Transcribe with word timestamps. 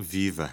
Viva! 0.00 0.52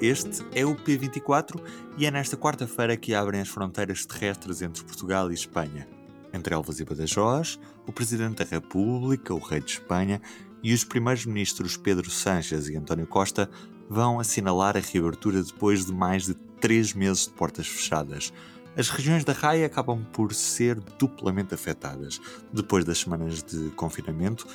Este 0.00 0.42
é 0.54 0.64
o 0.64 0.74
P24 0.74 1.62
e 1.98 2.06
é 2.06 2.10
nesta 2.10 2.38
quarta-feira 2.38 2.96
que 2.96 3.14
abrem 3.14 3.42
as 3.42 3.48
fronteiras 3.48 4.06
terrestres 4.06 4.62
entre 4.62 4.82
Portugal 4.82 5.30
e 5.30 5.34
Espanha. 5.34 5.86
Entre 6.32 6.54
Elvas 6.54 6.80
e 6.80 6.84
Badajoz, 6.86 7.60
o 7.86 7.92
Presidente 7.92 8.42
da 8.42 8.50
República, 8.50 9.34
o 9.34 9.38
Rei 9.38 9.60
de 9.60 9.72
Espanha 9.72 10.22
e 10.62 10.72
os 10.72 10.84
primeiros 10.84 11.26
ministros 11.26 11.76
Pedro 11.76 12.08
Sánchez 12.10 12.70
e 12.70 12.76
António 12.78 13.06
Costa 13.06 13.50
vão 13.90 14.18
assinalar 14.18 14.74
a 14.74 14.80
reabertura 14.80 15.42
depois 15.42 15.84
de 15.84 15.92
mais 15.92 16.24
de 16.24 16.32
três 16.32 16.94
meses 16.94 17.26
de 17.26 17.34
portas 17.34 17.68
fechadas. 17.68 18.32
As 18.74 18.88
regiões 18.88 19.22
da 19.22 19.34
raia 19.34 19.66
acabam 19.66 20.02
por 20.14 20.32
ser 20.32 20.80
duplamente 20.98 21.52
afetadas. 21.52 22.18
Depois 22.50 22.86
das 22.86 23.00
semanas 23.00 23.42
de 23.42 23.68
confinamento, 23.72 24.46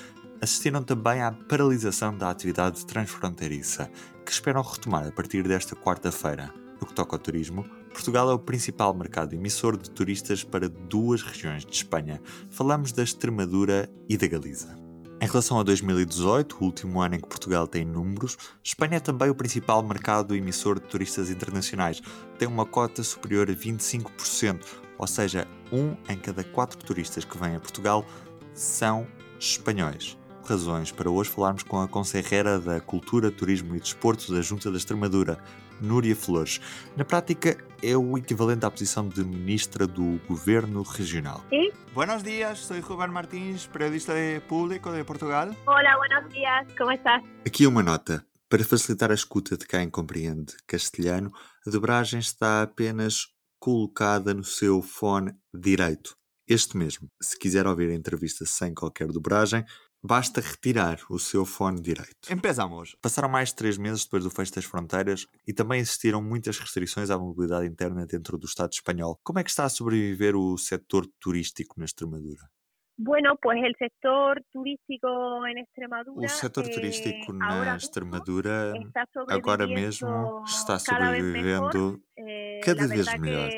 assistiram 0.46 0.84
também 0.84 1.24
à 1.24 1.32
paralisação 1.32 2.16
da 2.16 2.30
atividade 2.30 2.86
transfronteiriça, 2.86 3.90
que 4.24 4.32
esperam 4.32 4.62
retomar 4.62 5.08
a 5.08 5.12
partir 5.12 5.42
desta 5.42 5.76
quarta-feira. 5.76 6.54
No 6.80 6.86
que 6.86 6.94
toca 6.94 7.16
ao 7.16 7.20
turismo, 7.20 7.64
Portugal 7.92 8.30
é 8.30 8.34
o 8.34 8.38
principal 8.38 8.94
mercado 8.94 9.34
emissor 9.34 9.76
de 9.76 9.90
turistas 9.90 10.44
para 10.44 10.70
duas 10.70 11.24
regiões 11.24 11.66
de 11.66 11.76
Espanha. 11.76 12.22
Falamos 12.52 12.92
da 12.92 13.02
Extremadura 13.02 13.90
e 14.08 14.16
da 14.18 14.28
Galiza. 14.28 14.78
Em 15.20 15.26
relação 15.26 15.60
a 15.60 15.64
2018, 15.64 16.58
o 16.62 16.66
último 16.66 17.02
ano 17.02 17.16
em 17.16 17.20
que 17.20 17.28
Portugal 17.28 17.66
tem 17.66 17.84
números, 17.84 18.38
Espanha 18.64 18.98
é 18.98 19.00
também 19.00 19.32
o 19.32 19.36
principal 19.36 19.82
mercado 19.82 20.36
emissor 20.36 20.80
de 20.80 20.86
turistas 20.86 21.32
internacionais. 21.32 22.04
Tem 22.38 22.48
uma 22.48 22.68
cota 22.68 23.02
superior 23.02 23.50
a 23.50 23.54
25%, 23.54 24.64
ou 25.00 25.08
seja, 25.08 25.48
um 25.72 25.96
em 26.08 26.18
cada 26.18 26.44
quatro 26.44 26.78
turistas 26.86 27.26
que 27.26 27.36
vêm 27.36 27.56
a 27.56 27.60
Portugal 27.60 28.06
são 28.54 29.08
espanhóis 29.40 30.16
razões 30.48 30.92
para 30.92 31.10
hoje 31.10 31.30
falarmos 31.30 31.64
com 31.64 31.82
a 31.82 31.88
conselheira 31.88 32.60
da 32.60 32.80
Cultura, 32.80 33.32
Turismo 33.32 33.76
e 33.76 33.80
Desporto 33.80 34.34
da 34.34 34.42
Junta 34.42 34.72
da 34.72 34.78
Extremadura, 34.78 35.38
Núria 35.82 36.16
Flores. 36.16 36.62
Na 36.96 37.04
prática, 37.04 37.58
é 37.82 37.98
o 37.98 38.18
equivalente 38.18 38.66
à 38.66 38.72
posição 38.72 39.08
de 39.10 39.24
Ministra 39.24 39.86
do 39.88 40.20
Governo 40.28 40.84
Regional. 40.84 41.44
¿Sí? 41.50 41.72
Buenos 41.94 42.24
días, 42.24 42.60
soy 42.60 42.82
Rubén 42.82 43.12
Martins, 43.12 43.68
periodista 43.68 44.14
de 44.14 44.42
Público 44.42 44.92
de 44.92 45.04
Portugal. 45.04 45.56
Hola, 45.66 45.98
buenos 45.98 46.32
días, 46.34 46.68
¿cómo 46.78 46.92
estás? 46.92 47.24
Aqui 47.46 47.66
uma 47.66 47.84
nota. 47.84 48.26
Para 48.48 48.64
facilitar 48.64 49.12
a 49.12 49.16
escuta 49.16 49.58
de 49.58 49.66
quem 49.66 49.90
compreende 49.90 50.54
castelhano, 50.68 51.32
a 51.66 51.70
dobragem 51.70 52.20
está 52.20 52.62
apenas 52.62 53.28
colocada 53.60 54.34
no 54.34 54.44
seu 54.44 54.82
fone 54.82 55.34
direito. 55.54 56.16
Este 56.48 56.78
mesmo. 56.78 57.10
Se 57.22 57.38
quiser 57.38 57.66
ouvir 57.66 57.90
a 57.90 57.94
entrevista 57.96 58.46
sem 58.46 58.74
qualquer 58.74 59.08
dobragem, 59.08 59.66
basta 60.04 60.40
retirar 60.40 61.00
o 61.10 61.18
seu 61.18 61.44
fone 61.46 61.82
direito. 61.82 62.32
Empezamos. 62.32 62.96
Passaram 63.02 63.28
mais 63.28 63.50
de 63.50 63.56
três 63.56 63.78
meses 63.78 64.04
depois 64.06 64.24
do 64.24 64.30
fecho 64.30 64.54
das 64.54 64.66
fronteiras 64.66 65.26
e 65.48 65.54
também 65.54 65.80
existiram 65.80 66.22
muitas 66.22 66.60
restrições 66.60 67.10
à 67.10 67.18
mobilidade 67.18 67.66
interna 67.66 68.06
dentro 68.06 68.38
do 68.38 68.46
Estado 68.46 68.74
espanhol. 68.74 69.20
Como 69.24 69.40
é 69.40 69.44
que 69.44 69.50
está 69.50 69.66
a 69.66 69.70
sobreviver 69.70 70.36
o 70.36 70.58
setor 70.58 71.08
turístico 71.20 71.80
na 71.80 71.86
Extremadura? 71.86 72.50
Bueno, 72.98 73.36
pues 73.42 73.58
el 73.62 73.76
sector 73.78 74.42
turístico 74.54 75.46
en 75.48 75.58
Extremadura. 75.58 76.28
O 76.28 76.30
setor 76.30 76.66
eh, 76.66 76.74
turístico 76.74 77.34
ahora 77.42 77.72
na 77.72 77.78
Extremadura 77.78 78.74
está 78.78 79.06
agora 79.28 79.68
mesmo 79.68 80.44
está 80.46 80.80
cada 80.80 81.12
vez 81.12 81.24
sobrevivendo 81.26 82.02
Eh, 82.18 82.62
cada 82.64 82.88
vez 82.88 83.20
melhor. 83.20 83.50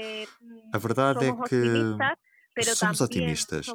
A 0.73 0.77
verdade 0.79 1.25
é 1.27 1.31
que 1.47 1.57
somos 2.63 3.01
otimistas, 3.01 3.67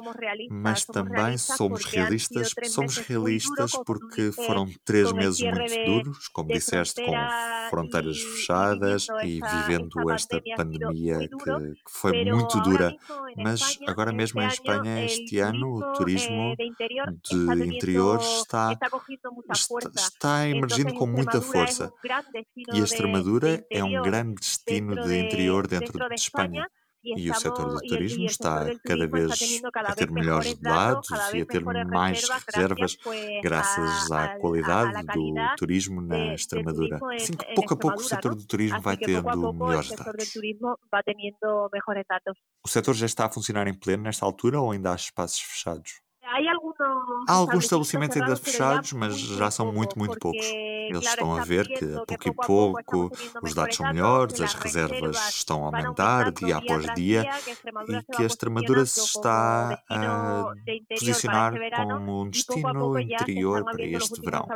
mas 0.49 0.85
também 0.85 1.37
somos 1.37 1.85
realistas. 1.85 2.53
Somos 2.69 2.97
realistas 2.97 3.71
porque 3.85 4.31
foram 4.31 4.69
três 4.85 5.11
meses 5.11 5.41
muito 5.41 5.85
duros, 5.85 6.27
como 6.29 6.51
disseste, 6.51 7.03
com 7.03 7.13
fronteiras 7.69 8.19
fechadas 8.21 9.07
e 9.23 9.39
vivendo 9.41 10.09
esta 10.11 10.41
pandemia 10.55 11.19
que, 11.19 11.73
foi 11.89 12.25
muito 12.25 12.59
dura. 12.61 12.95
Mas 13.37 13.77
agora 13.87 14.11
mesmo 14.11 14.41
em 14.41 14.47
Espanha, 14.47 15.05
este 15.05 15.39
ano, 15.39 15.75
o 15.75 15.93
turismo 15.93 16.53
eh, 16.53 16.55
de 16.55 16.65
interior 16.65 17.11
de 17.23 17.33
está 17.33 17.65
interior 17.65 18.19
está, 18.21 18.79
está 19.95 20.47
emergindo 20.47 20.93
com 20.93 21.05
muita 21.05 21.41
força. 21.41 21.91
E 22.73 22.79
a 22.79 22.83
Extremadura 22.83 23.65
é 23.69 23.83
um 23.83 24.01
grande 24.01 24.35
destino 24.35 24.95
de 24.95 25.19
interior 25.19 25.67
dentro 25.67 25.97
de 25.97 26.15
Espanha. 26.15 26.67
E 27.03 27.29
o 27.29 27.35
setor 27.35 27.69
do 27.69 27.81
turismo 27.81 28.25
está 28.25 28.65
cada 28.85 29.05
vez 29.07 29.61
a 29.75 29.93
ter 29.93 30.09
melhores 30.09 30.53
dados 30.55 31.09
e 31.33 31.41
a 31.41 31.45
ter 31.45 31.63
mais 31.85 32.25
reservas, 32.29 32.97
graças 33.41 34.11
à 34.11 34.37
qualidade 34.39 35.05
do 35.05 35.35
turismo 35.57 36.01
na 36.01 36.33
Extremadura. 36.33 36.99
Assim 37.13 37.33
que 37.33 37.53
pouco 37.53 37.73
a 37.73 37.77
pouco 37.77 37.99
o 37.99 38.03
setor 38.03 38.35
do 38.35 38.45
turismo 38.45 38.79
vai 38.81 38.95
tendo 38.95 39.53
melhores 39.53 39.89
dados. 39.89 40.29
O 42.63 42.69
setor 42.69 42.93
já 42.95 43.05
está 43.05 43.25
a 43.25 43.29
funcionar 43.29 43.67
em 43.67 43.73
pleno 43.73 44.03
nesta 44.03 44.25
altura 44.25 44.61
ou 44.61 44.71
ainda 44.71 44.93
há 44.93 44.95
espaços 44.95 45.41
fechados? 45.41 46.01
Há 47.27 47.33
alguns 47.33 47.65
estabelecimentos 47.65 48.17
ainda 48.17 48.35
fechados, 48.37 48.93
mas 48.93 49.17
já 49.17 49.51
são 49.51 49.71
muito, 49.73 49.99
muito 49.99 50.17
poucos. 50.19 50.45
Porque, 50.83 50.95
Eles 50.95 51.07
estão 51.07 51.35
a 51.35 51.43
ver 51.43 51.67
que 51.67 51.85
a 51.85 52.33
pouco 52.33 52.79
e 52.79 52.83
pouco 52.83 53.11
os 53.41 53.53
dados 53.53 53.75
são 53.75 53.91
melhores, 53.91 54.39
as 54.41 54.53
reservas 54.53 55.17
estão 55.29 55.63
a 55.63 55.65
aumentar 55.67 56.31
dia 56.31 56.57
após 56.57 56.85
dia 56.95 57.29
e 57.87 58.03
que 58.15 58.23
a 58.23 58.25
Extremadura 58.25 58.85
se 58.85 58.99
está 58.99 59.81
a 59.89 60.53
posicionar 60.89 61.53
como 61.75 62.23
um 62.23 62.29
destino 62.29 62.99
interior 62.99 63.63
para 63.63 63.83
este 63.83 64.21
verão. 64.21 64.47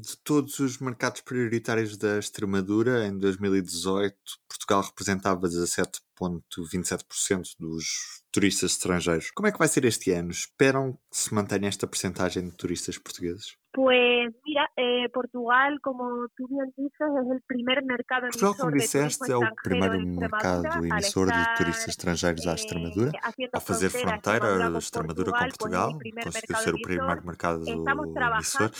De 0.00 0.16
todos 0.24 0.58
os 0.58 0.78
mercados 0.78 1.20
prioritários 1.20 1.96
da 1.96 2.18
Extremadura, 2.18 3.06
em 3.06 3.16
2018, 3.16 4.16
Portugal 4.48 4.82
representava 4.82 5.48
17,27% 5.48 7.54
dos 7.58 8.24
turistas 8.32 8.72
estrangeiros. 8.72 9.30
Como 9.30 9.46
é 9.46 9.52
que 9.52 9.58
vai 9.58 9.68
ser 9.68 9.84
este 9.84 10.10
ano? 10.10 10.30
Esperam 10.30 10.98
que 11.10 11.16
se 11.16 11.32
mantenha 11.32 11.68
esta 11.68 11.86
percentagem 11.86 12.48
de 12.48 12.56
turistas 12.56 12.98
portugueses? 12.98 13.56
Pues 13.78 14.34
mira, 14.44 14.68
eh, 14.76 15.08
Portugal, 15.10 15.78
como 15.80 16.26
tú 16.36 16.48
bien 16.48 16.74
dices, 16.76 16.98
es 16.98 17.30
el 17.30 17.40
primer 17.42 17.84
mercado 17.84 18.22
Portugal, 18.22 18.54
como 18.58 18.72
disseste, 18.72 19.30
é 19.30 19.36
o 19.36 19.54
primeiro 19.62 20.00
mercado 20.04 20.84
emissor 20.84 21.28
de 21.28 21.42
turistas 21.56 21.86
estrangeiros 21.86 22.44
à 22.48 22.50
eh, 22.50 22.54
Extremadura. 22.54 23.12
Ao 23.52 23.60
fazer 23.60 23.90
fronteira, 23.90 24.66
a 24.66 24.78
Extremadura 24.78 25.30
com 25.30 25.38
Portugal, 25.38 25.92
conseguiu 26.24 26.56
ser 26.56 26.74
o 26.74 26.82
primeiro 26.82 27.24
mercado 27.24 27.62
emissor. 27.68 28.72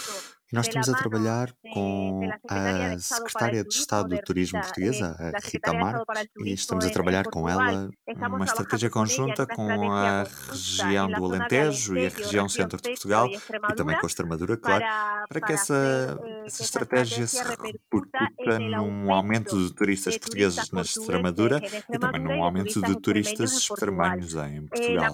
E 0.51 0.57
nós 0.57 0.67
estamos 0.67 0.89
a 0.89 0.95
trabalhar 0.95 1.53
com 1.75 2.23
a 2.49 2.99
Secretária 2.99 3.63
de 3.63 3.75
Estado 3.75 4.09
do 4.09 4.23
Turismo 4.23 4.61
portuguesa, 4.61 5.15
a 5.19 5.27
Rita 5.27 5.41
Secretaria 5.41 5.79
de 5.79 5.85
Mar, 5.85 5.93
Estado 5.93 6.07
para 6.07 6.21
el 6.23 6.47
e 6.47 6.53
estamos 6.55 6.87
a 6.87 6.91
trabalhar 6.91 7.25
com 7.27 7.47
ela 7.49 7.91
uma 8.29 8.45
estratégia 8.47 8.89
conjunta 8.89 9.47
com 9.47 9.93
a 9.93 10.25
região 10.51 11.09
do 11.11 11.25
Alentejo 11.25 11.99
e 11.99 12.07
a 12.07 12.09
região 12.09 12.49
centro 12.49 12.81
de 12.81 12.89
Portugal 12.89 13.29
e 13.29 13.75
também 13.75 13.99
com 13.99 14.07
a 14.07 14.09
Extremadura, 14.09 14.57
claro, 14.57 14.85
para, 15.29 15.41
que 15.41 15.53
essa, 15.53 16.19
eh, 16.25 16.45
essa 16.47 16.63
estratégia 16.63 17.27
se 17.27 17.43
repercuta 17.43 18.59
num 18.59 19.13
aumento 19.13 19.55
de 19.55 19.75
turistas 19.75 20.17
portugueses 20.17 20.71
na 20.73 20.81
Extremadura 20.81 21.61
e 21.93 21.99
também 21.99 22.23
num 22.23 22.43
aumento 22.43 22.81
de 22.81 22.99
turistas 23.01 23.53
extremenhos 23.53 24.35
em 24.35 24.57
Eh, 24.59 24.63
Portugal. 24.63 25.13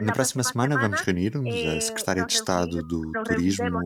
Na 0.00 0.12
próxima 0.12 0.42
semana 0.42 0.78
vamos 0.78 1.02
reunir-nos, 1.02 1.46
a 1.46 1.76
eh, 1.76 1.80
Secretária 1.80 2.24
de 2.24 2.32
Estado 2.32 2.82
do 2.82 3.12
Turismo 3.24 3.80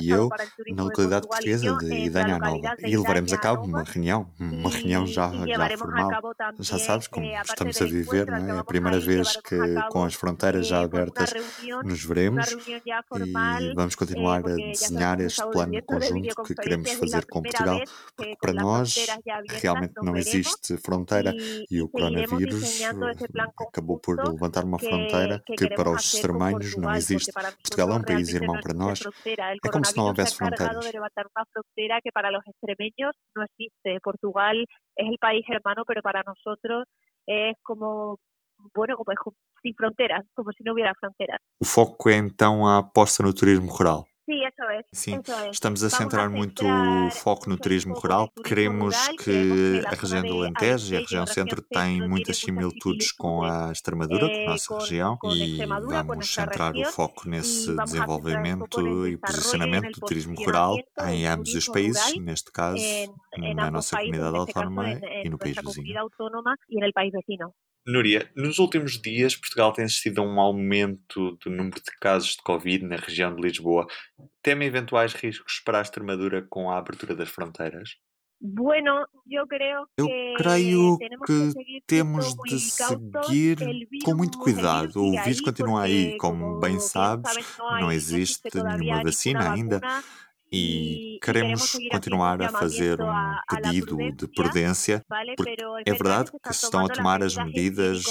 e 0.00 0.11
eu 0.12 0.28
na 0.74 0.84
localidade 0.84 1.26
portuguesa 1.26 1.76
de 1.76 1.88
la 1.88 1.94
Idanha 1.96 2.38
Nova. 2.38 2.76
E 2.80 2.96
levaremos 2.96 3.32
a 3.32 3.38
cabo 3.38 3.64
uma 3.64 3.82
reunião, 3.82 4.30
uma 4.38 4.70
reunião 4.70 5.06
já, 5.06 5.30
já 5.46 5.76
formal. 5.76 6.10
Já 6.60 6.78
sabes 6.78 7.06
como 7.08 7.26
eh, 7.26 7.36
aparte 7.36 7.50
estamos 7.50 7.82
a 7.82 7.84
viver, 7.84 8.26
não 8.26 8.44
que 8.44 8.50
é? 8.50 8.58
A 8.58 8.64
primeira 8.64 8.98
ir, 8.98 9.06
vez 9.06 9.36
que 9.36 9.58
com 9.90 10.04
as 10.04 10.14
fronteiras 10.14 10.66
já 10.66 10.76
eh, 10.76 10.78
una 10.80 10.84
abertas 10.84 11.32
nos 11.84 12.04
veremos 12.04 12.52
e 12.52 13.74
vamos 13.74 13.94
eh, 13.94 13.96
continuar 13.96 14.40
a 14.46 14.54
desenhar 14.54 15.20
este 15.20 15.42
plano 15.50 15.82
conjunto 15.82 16.42
que 16.42 16.54
queremos 16.54 16.90
fazer 16.92 17.26
com 17.26 17.42
Portugal, 17.42 17.80
porque 18.16 18.32
que 18.32 18.36
para 18.40 18.52
nós 18.52 19.06
realmente 19.48 19.94
não 20.02 20.16
existe 20.16 20.76
fronteira 20.78 21.34
e 21.70 21.82
o 21.82 21.88
coronavírus 21.88 22.80
plan 23.32 23.48
acabou 23.68 23.98
por 23.98 24.16
levantar 24.18 24.64
uma 24.64 24.78
fronteira 24.78 25.42
que, 25.46 25.68
para 25.68 25.90
os 25.90 26.14
extremenhos 26.14 26.76
não 26.76 26.94
existe. 26.94 27.32
Portugal 27.32 27.90
é 27.90 27.94
um 27.94 28.02
país 28.02 28.28
irmão 28.28 28.60
para 28.60 28.74
nós. 28.74 29.00
É 29.26 29.68
como 29.70 29.84
se 29.84 29.96
houvesse 30.06 30.36
se 30.36 30.44
ha 30.44 30.48
encargado 30.48 30.80
de 30.80 30.92
levantar 30.92 31.26
una 31.34 31.44
frontera 31.46 32.00
que 32.02 32.10
para 32.12 32.30
los 32.30 32.42
extremeños 32.46 33.14
no 33.34 33.42
existe. 33.44 34.00
Portugal 34.00 34.66
es 34.96 35.08
el 35.08 35.18
país 35.18 35.44
hermano, 35.48 35.84
pero 35.86 36.02
para 36.02 36.22
nosotros 36.22 36.84
es 37.26 37.56
como, 37.62 38.18
bueno, 38.74 38.96
como 38.96 39.12
es 39.12 39.18
sin 39.62 39.74
fronteras, 39.74 40.24
como 40.34 40.50
si 40.52 40.64
no 40.64 40.72
hubiera 40.72 40.92
fronteras. 40.94 41.40
O 41.60 41.64
foco 41.64 42.10
é 42.10 42.16
então 42.16 42.66
a 42.66 42.78
aposta 42.78 43.22
no 43.22 43.32
turismo 43.32 43.72
rural. 43.72 44.04
Sí, 44.24 44.44
eso 44.44 44.70
es. 44.70 44.86
Sim, 44.92 45.20
eso 45.20 45.44
es. 45.46 45.50
estamos 45.52 45.82
a 45.82 45.90
centrar 45.90 46.30
muito 46.30 46.62
centrar 46.62 47.10
foco 47.10 47.50
no 47.50 47.56
turismo 47.58 47.94
rural. 47.94 48.30
Queremos 48.44 48.96
que 49.18 49.82
que 49.82 49.82
a 49.86 49.90
região 49.90 50.22
do 50.22 50.38
Alentejo 50.38 50.94
e 50.94 50.96
a 50.96 51.00
região 51.00 51.26
centro 51.26 51.60
têm 51.62 52.06
muitas 52.08 52.36
similitudes 52.36 53.12
com 53.12 53.42
a 53.42 53.72
Extremadura, 53.72 54.28
com 54.28 54.34
a 54.34 54.38
eh, 54.38 54.46
nossa 54.46 54.78
região, 54.78 55.18
e 55.34 55.58
vamos 55.66 56.32
centrar 56.32 56.72
o 56.74 56.84
foco 56.84 57.28
nesse 57.28 57.74
desenvolvimento 57.76 59.06
e 59.06 59.16
posicionamento 59.16 60.00
do 60.00 60.06
turismo 60.06 60.34
rural 60.36 60.76
em 61.08 61.26
ambos 61.26 61.54
os 61.54 61.66
países, 61.66 62.16
neste 62.20 62.52
caso, 62.52 62.82
en 63.36 63.54
na 63.54 63.70
nossa 63.70 63.96
países, 63.96 64.12
comunidade 64.12 64.36
autónoma 64.36 65.00
e 65.24 65.28
no 65.28 65.38
país 65.38 65.56
vizinho. 65.56 65.86
Núria, 67.84 68.30
nos 68.36 68.60
últimos 68.60 68.92
dias 69.00 69.34
Portugal 69.34 69.72
tem 69.72 69.84
assistido 69.84 70.20
a 70.20 70.24
um 70.24 70.38
aumento 70.38 71.36
do 71.36 71.50
número 71.50 71.82
de 71.82 71.90
casos 72.00 72.36
de 72.36 72.42
Covid 72.42 72.84
na 72.84 72.94
região 72.94 73.34
de 73.34 73.42
Lisboa. 73.42 73.86
Teme 74.40 74.66
eventuais 74.66 75.14
riscos 75.14 75.60
para 75.64 75.78
a 75.78 75.82
Extremadura 75.82 76.46
com 76.48 76.70
a 76.70 76.78
abertura 76.78 77.16
das 77.16 77.28
fronteiras? 77.28 77.96
Bueno, 78.40 79.06
yo 79.24 79.46
creo 79.46 79.86
Eu 79.96 80.06
que 80.06 80.34
creio 80.36 80.98
que 81.24 81.80
temos 81.86 82.34
de 82.44 82.58
seguir 82.58 83.56
com 84.04 84.14
muito 84.14 84.36
cuidado. 84.38 85.00
O 85.00 85.12
vírus 85.22 85.40
continua 85.40 85.82
aí, 85.82 86.16
como 86.18 86.58
bem 86.58 86.80
sabes, 86.80 87.32
não 87.80 87.90
existe 87.90 88.48
nenhuma 88.52 89.04
vacina 89.04 89.52
ainda 89.52 89.80
e 90.52 91.12
y 91.14 91.18
queremos 91.20 91.78
continuar 91.90 92.42
a 92.42 92.48
fazer 92.50 92.98
llamamiento 92.98 93.94
um 93.94 93.98
pedido 93.98 94.12
de 94.12 94.28
prudência 94.28 95.02
porque 95.36 95.56
é 95.86 95.92
verdad 95.92 96.12
verdade 96.12 96.32
que 96.42 96.52
se 96.52 96.64
estão 96.64 96.84
a 96.84 96.88
tomar 96.88 97.22
as 97.22 97.36
medidas 97.36 98.04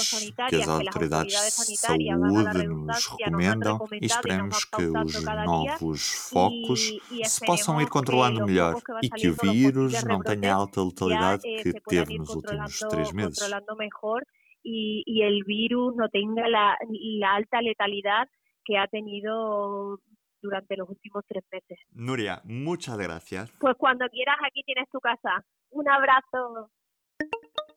que 0.48 0.56
as 0.56 0.68
autoridades 0.68 1.34
de 1.68 1.76
saúde 1.76 2.66
nos 2.66 3.06
recomendam 3.06 3.78
e 4.00 4.06
esperemos 4.06 4.64
que 4.64 4.84
os 4.84 5.24
novos 5.24 6.02
focos 6.30 6.92
se 7.24 7.46
possam 7.46 7.80
ir 7.80 7.88
controlando 7.88 8.44
melhor 8.44 8.80
e 9.02 9.08
que 9.08 9.28
o 9.28 9.36
vírus 9.40 10.02
não 10.04 10.20
tenha 10.20 10.52
a 10.52 10.56
alta 10.56 10.82
letalidade 10.82 11.42
eh, 11.46 11.62
que 11.62 11.72
teve 11.80 12.18
nos 12.18 12.30
últimos 12.30 12.78
três 12.90 13.12
meses. 13.12 13.38
mejor 13.78 14.22
y, 14.62 15.02
y 15.06 15.22
el 15.22 15.44
virus 15.44 15.94
no 15.96 16.08
tenga 16.08 16.48
la, 16.48 16.76
la 17.20 17.34
alta 17.34 17.60
letalidad 17.60 18.28
que 18.64 18.78
ha 18.78 18.86
tenido 18.86 19.98
durante 20.42 20.76
los 20.76 20.88
últimos 20.88 21.24
tres 21.26 21.44
meses. 21.50 21.78
Núria, 21.92 22.42
muchas 22.44 22.98
gracias. 22.98 23.50
Pues 23.60 23.76
cuando 23.78 24.06
quieras 24.08 24.36
aquí 24.46 24.62
tienes 24.64 24.88
tu 24.90 25.00
casa. 25.00 25.44
Un 25.70 25.88
abrazo. 25.88 26.70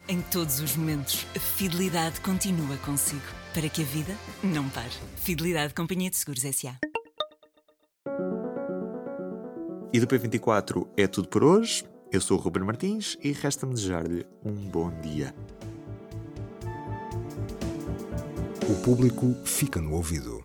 Em 0.07 0.21
todos 0.31 0.59
os 0.59 0.75
momentos, 0.75 1.25
a 1.35 1.39
fidelidade 1.39 2.21
continua 2.21 2.77
consigo, 2.85 3.25
para 3.55 3.67
que 3.69 3.81
a 3.81 3.85
vida 3.85 4.13
não 4.43 4.69
pare. 4.69 4.93
Fidelidade 5.17 5.73
Companhia 5.73 6.09
de 6.09 6.15
Seguros 6.15 6.45
S.A. 6.45 6.77
E 9.91 9.99
do 9.99 10.07
P24 10.07 10.87
é 10.95 11.07
tudo 11.07 11.27
por 11.27 11.43
hoje. 11.43 11.85
Eu 12.11 12.21
sou 12.21 12.37
o 12.37 12.39
Ruben 12.39 12.63
Martins 12.63 13.17
e 13.23 13.31
resta-me 13.31 13.73
desejar-lhe 13.73 14.25
um 14.43 14.53
bom 14.69 14.91
dia. 15.01 15.33
O 18.69 18.83
público 18.83 19.33
fica 19.43 19.81
no 19.81 19.93
ouvido. 19.95 20.44